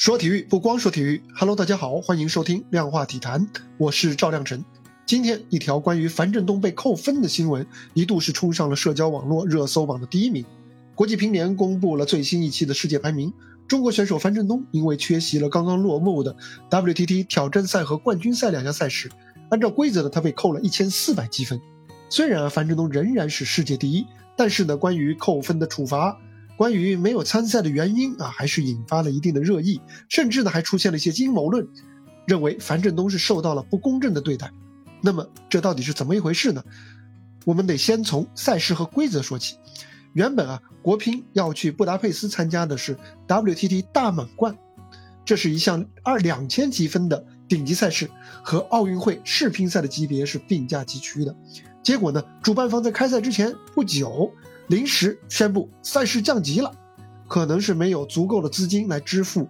[0.00, 4.64] 说体育不光说体育，Hello，大家好，欢迎收听量化体坛，我是赵亮晨。
[5.04, 10.42] 今天一条关于樊振东被扣分的新闻，一度是冲上了社交网络热搜榜的第一名。
[10.94, 13.30] 国际乒联公布了最新一期的世界排名，
[13.68, 16.34] 中国选手樊振东因为缺席了刚刚落幕的
[16.70, 19.10] WTT 挑战赛和冠军赛两项赛事，
[19.50, 21.60] 按照规则呢，他被扣了一千四百积分。
[22.08, 26.18] 虽然，樊振东仍然是世界第一，但是呢，关于扣分的处罚。
[26.60, 31.66] 关于没有参赛的原因啊，还是引发了一定的热议，甚至呢还出现了一些阴谋论，
[32.26, 34.52] 认为樊振东是受到了不公正的对待。
[35.00, 36.62] 那么这到底是怎么一回事呢？
[37.46, 39.56] 我们得先从赛事和规则说起。
[40.12, 42.94] 原本啊，国乒要去布达佩斯参加的是
[43.26, 44.54] WTT 大满贯，
[45.24, 48.10] 这是一项二两千积分的顶级赛事，
[48.44, 51.34] 和奥运会世乒赛的级别是并驾齐驱的。
[51.82, 54.30] 结果呢，主办方在开赛之前不久。
[54.70, 56.72] 临时宣布赛事降级了，
[57.26, 59.48] 可能是没有足够的资金来支付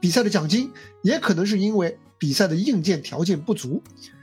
[0.00, 0.72] 比赛的奖金，
[1.02, 3.82] 也可能是因为比赛的硬件条件不足。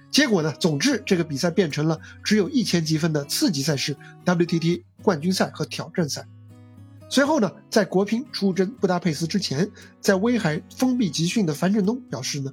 [0.10, 6.26] 结果呢，总之这个比赛变成了只有一千积分的次级赛事 WTT 冠军赛和挑战赛。
[7.10, 9.70] 随后呢，在国乒出征布达佩斯之前，
[10.02, 12.52] 在威海封闭集训的樊振东表示呢，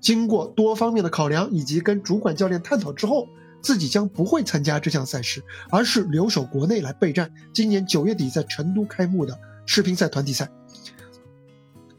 [0.00, 3.28] 经过多方面的考量以及跟主管教练探讨之后。
[3.64, 10.48] 自己将不会参加这项赛事，而是留守国内来备战今年九月底在成都开幕的世乒赛团体赛。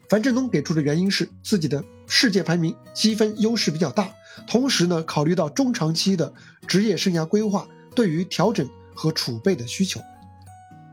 [0.08, 4.08] 樊振东给出的原因是自己的世界排名积分优势比较大，
[4.46, 6.32] 同时呢，考虑到中长期的
[6.68, 10.00] 职业生涯规划对于调整和储备的需求。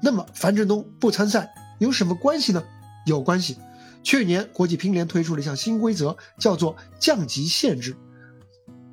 [0.02, 2.64] 那么樊振东不参赛有什么关系呢？
[3.06, 3.58] 有关系。
[4.02, 7.96] 去年国际乒联推出了一项新规则，叫做降级限制。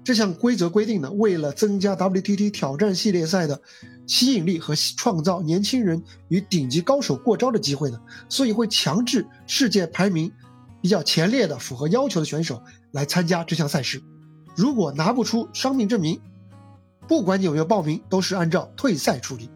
[0.03, 3.61] 这项规则规定呢，为了增加 WTT 挑战系列赛的
[4.07, 10.33] 吸引力和创造年轻人与顶级高手过招的机会呢，所以会强制世界排名
[10.81, 12.63] 比较前列的、符合要求的选手
[12.93, 14.03] 来参加这项赛事。
[14.57, 16.19] 如果拿不出伤病证明，
[17.07, 19.51] 不管你有没有报名，都是按照退赛处理。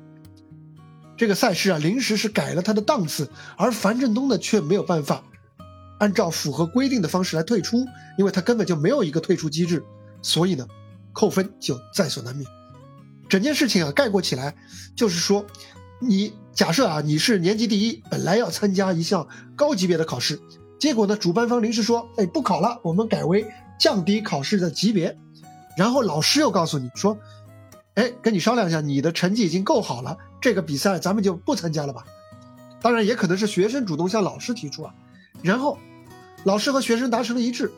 [1.17, 5.25] 这个赛事啊，临时是改了他的档次，而樊振东呢，却没有办法
[5.99, 7.87] 按照符合规定的方式来退出，
[8.19, 9.83] 因为他根本就没有一个退出机制。
[10.25, 10.67] 所以呢，
[11.13, 12.51] 扣分就在所难免。
[13.29, 14.57] 整件事情啊，概括起来
[14.97, 15.45] 就是说，
[16.01, 20.41] 你假设啊，你是年级第一，本来要参加一项高级别的考试，
[20.81, 23.47] 结果呢，主办方临时说，哎，不考了，我们改为
[23.79, 25.17] 降低考试的级别。
[25.77, 27.19] 然后老师又告诉你说，
[27.95, 32.05] 哎，跟你商量一下，你的成绩已经够好了，这个比赛咱们就不参加了吧。
[32.81, 34.95] 当然，也可能是学生主动向老师提出啊。
[35.43, 35.79] 然后，
[36.45, 37.73] 老师和学生达成了一致。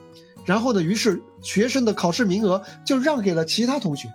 [0.46, 0.80] 然后呢？
[0.80, 4.08] 于是学生的考试名额就让给了其他同学，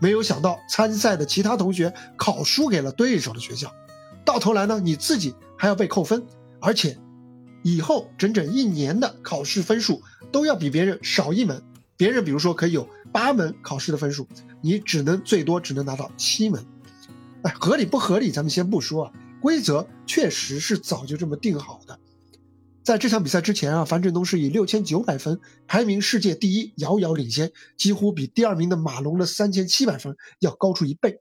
[0.00, 3.70] 没有想到参赛的其他同学考输给了对手的学校，
[4.24, 6.24] 到头来呢，你自己还要被扣分，
[6.58, 6.96] 而且
[7.62, 10.02] 以后整整一年的考试分数
[10.32, 11.62] 都要比别人少一门。
[11.96, 14.26] 别人比如说可以有八门考试的分数，
[14.62, 16.64] 你只能最多只能拿到七门。
[17.42, 18.32] 哎，合理不合理？
[18.32, 21.80] 咱们先不说啊，规则确实是早就这么定好。
[22.84, 31.20] 在这场比赛之前啊，樊振东是以六千九百分排名世界第一，遥遥领先，几乎比第二名的马龙的三千七百分要高出一倍。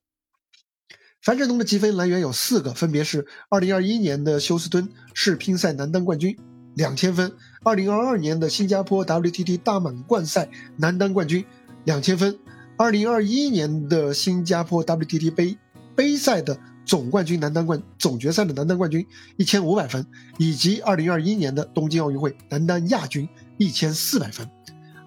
[1.21, 6.37] 樊振东的积分来源有四个，分别是二零二一年的休斯敦世乒赛男单冠军
[6.75, 7.31] 两千分，
[7.63, 11.45] 二零二二年的新加坡 WTT 大满贯赛男单冠军
[11.85, 12.37] 两千分，
[12.75, 15.57] 二零二一年的新加坡 WTT 杯
[15.95, 16.59] 杯赛的。
[16.85, 19.05] 总冠军男单冠总决赛的男单冠军
[19.37, 20.05] 一千五百分，
[20.37, 23.27] 以及二零二一年的东京奥运会男单亚军
[23.57, 24.47] 一千四百分。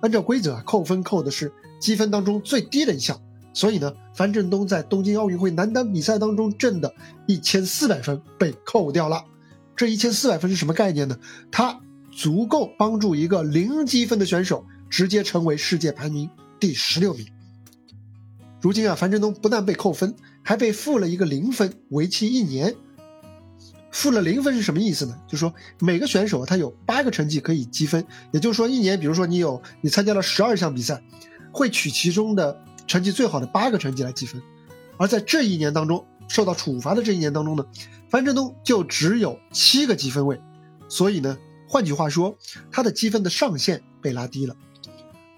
[0.01, 3.21] 按照规则啊，扣分扣的是积分当中最低的一项，
[3.53, 6.95] 所以呢，樊振东在东京奥运会男单比赛当中挣的
[7.27, 9.25] 一千四百分被扣掉了。
[9.75, 11.19] 这一千四百分是什么概念呢？
[11.51, 11.79] 它
[12.11, 16.29] 足够帮助一个零积分的选手直接成为世界排名
[16.59, 17.27] 第十六名。
[18.61, 20.15] 如今啊，樊振东不但被扣分。
[20.49, 22.77] 还被负了一个零分，为期一年。
[23.91, 25.19] 负了零分是什么意思呢？
[25.27, 31.03] 就是说每个选手他有八个成绩可以积分，也就是说一年，比如说你有你参加了十二项比赛，
[31.51, 34.41] 会取其中的成绩最好的八个成绩来积分。
[34.99, 37.67] 而在这一年当中受到处罚的这一年当中呢，
[38.09, 40.41] 樊振东就只有七个积分位，
[40.89, 41.37] 所以呢，
[41.69, 42.39] 换句话说，
[42.71, 44.55] 他的积分的上限被拉低了。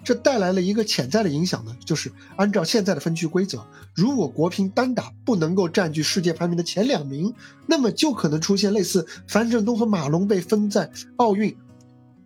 [0.03, 7.33] 这带来了一个潜在的影响呢，就是按照现在的分区规则，如果国乒单打不能够占据世界排名的前两名，
[7.67, 11.55] 那么就可能出现类似樊振东和马龙被分在奥运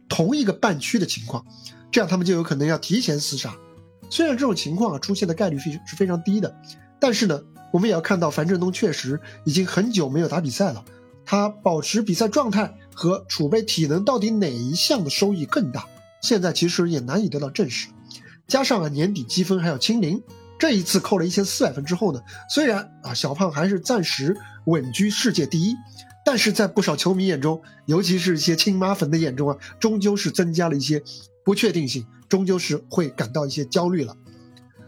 [0.08, 1.46] 同一个半区的情况，
[1.92, 3.56] 这样他们就有可能要提前厮杀。
[4.10, 6.56] 虽然这种情况啊出现的概率是是非常低的，
[7.00, 7.42] 但是呢，
[7.72, 10.86] 我们也要看到樊振东确实已经很久没有打比赛了，
[11.26, 15.88] 他保持比赛状态和储备体能到底哪一项的收益更大，
[16.24, 17.90] 现在其实也难以得到证实。
[18.48, 20.24] 加上啊年底积分还要清零，
[20.58, 24.36] 这一次扣了一千四百分之后呢，虽然啊小胖还是暂时
[24.66, 25.76] 稳居世界第一，
[26.26, 31.04] 但是在不少球迷眼中，尤其是一些亲妈粉的眼中啊，终究是增加了一些
[31.44, 34.16] 不确定性，终究是会感到一些焦虑了。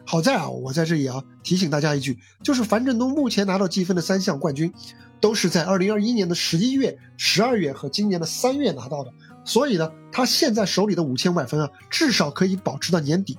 [0.06, 4.72] 好在啊，我在这里啊提醒大家一句，就是樊振东目前拿到积分的三项冠军，
[5.20, 9.12] 都是在二零二一年的十一月、十二月和今年的三月拿到的。
[9.46, 13.38] 所以呢，他现在手里的五千万分啊，至少可以保持到年底。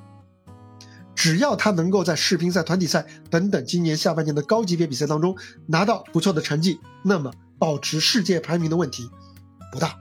[1.14, 5.36] 只要他能够在世乒赛、团体赛等等今年下半年的高级别比赛当中
[5.66, 9.10] 拿到不错的成绩，那么保持世界排名的问题
[9.72, 9.96] 不大。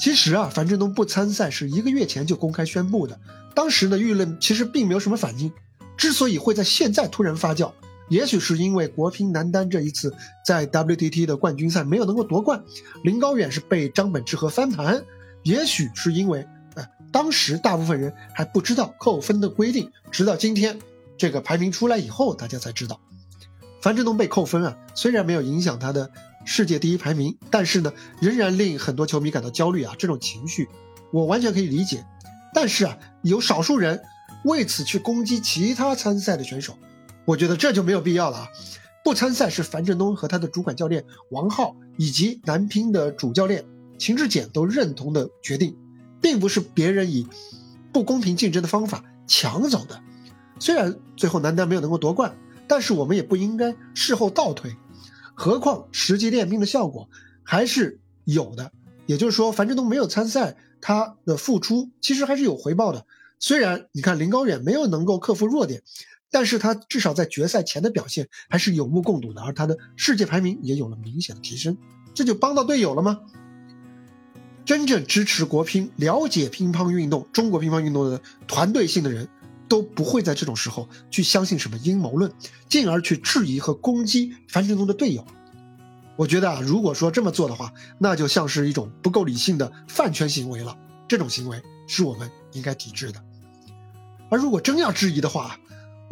[0.00, 3.20] 其实啊，樊振东不参赛是一个月前就公开宣布的。
[3.54, 5.52] 当时呢，舆论其实并没有什么反应。
[5.96, 7.70] 之所以会在现在突然发酵，
[8.12, 10.14] 也许是因为国乒男单这一次
[10.44, 12.62] 在 WTT 的冠军赛没有能够夺冠，
[13.02, 15.02] 林高远是被张本智和翻盘。
[15.44, 20.78] 也许是因为，呃，当时大部分人还不知道扣分的规定，直到今天
[21.16, 23.00] 这个排名出来以后，大家才知道。
[23.80, 26.10] 樊振东被扣分啊，虽然没有影响他的。
[26.44, 29.94] 世界第一排名，但是呢，仍然令很多球迷感到焦虑啊！
[29.96, 30.68] 这种情绪，
[31.12, 32.04] 我完全可以理解。
[32.52, 34.02] 但是啊，有少数人
[34.44, 36.76] 为此去攻击其他参赛的选手，
[37.24, 38.48] 我觉得这就没有必要了啊！
[39.04, 43.64] 不参赛是樊振东和他的主管教练王浩以及男乒的主教练
[43.98, 45.76] 秦志戬都认同的决定，
[46.20, 47.26] 并不是别人以
[47.92, 50.00] 不公平竞争的方法抢走的。
[50.58, 52.36] 虽然最后男单没有能够夺冠，
[52.68, 54.74] 但是我们也不应该事后倒退。
[55.34, 57.08] 何况实际练兵的效果
[57.42, 58.70] 还是有的，
[59.06, 63.06] 也就是说，樊振东没有参赛，他的付出其实还是有回报的。
[63.40, 65.82] 虽然你看林高远没有能够克服弱点，
[66.32, 71.78] 但是他至少在决赛前的表现还是有目共睹的，而他的世界排名也有了明显的提升，
[72.12, 73.20] 这就帮到队友了吗？
[74.64, 79.28] 真正支持国乒、了解乒乓运动、中国乒乓运动的团队性的人。
[79.68, 82.30] 都不会在这种时候去相信什么阴谋论，
[82.68, 85.24] 进而去质疑和攻击樊振东的队友。
[86.14, 90.76] 我觉得啊，如果说这么做的话，那就像是一种不够理性的饭圈行为了。
[91.08, 93.24] 这种行为是我们应该抵制的。
[94.28, 95.58] 而如果真要质疑的话，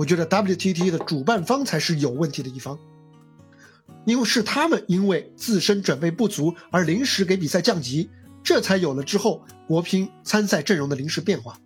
[0.01, 2.79] 我觉得 WTT 的主办方才是有问题的一方，
[4.07, 8.09] 因为是他们因为自身准备不足而临时给比赛降级，
[8.43, 11.61] 这才有了之后国乒参赛阵容的临时变化。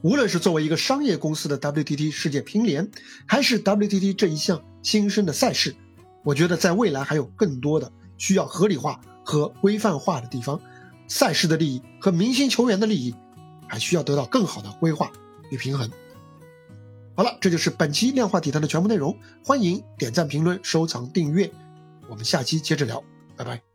[0.00, 2.88] 无论是作为一个商业公司的 WTT 世界乒联，
[3.26, 5.74] 还是 WTT 这一项新生的赛事，
[6.22, 10.60] 我觉得在未来还有更多的需要合理化和规范化的地方。
[11.08, 13.12] 赛事的利益和明星球员的利益，
[13.66, 15.10] 还需要得到更好的规划
[15.50, 15.90] 与平衡。
[17.16, 19.16] 好了，这就是本期量化体坛的全部内容。
[19.44, 21.50] 欢迎点赞、评论、收藏、订阅，
[22.08, 23.02] 我们下期接着聊，
[23.36, 23.73] 拜拜。